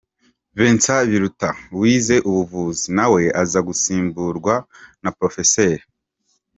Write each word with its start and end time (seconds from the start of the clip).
Vincent 0.57 0.99
Biruta 1.09 1.49
wize 1.79 2.15
ubuvuzi, 2.29 2.85
nawe 2.97 3.23
aza 3.41 3.59
gusimburwa 3.67 4.53
na 5.03 5.09
Prof. 5.17 5.35